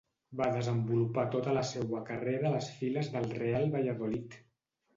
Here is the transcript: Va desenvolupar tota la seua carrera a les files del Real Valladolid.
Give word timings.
Va 0.37 0.45
desenvolupar 0.53 1.25
tota 1.35 1.53
la 1.59 1.63
seua 1.73 2.01
carrera 2.09 2.49
a 2.51 2.55
les 2.55 2.73
files 2.81 3.13
del 3.19 3.31
Real 3.39 3.69
Valladolid. 3.79 4.43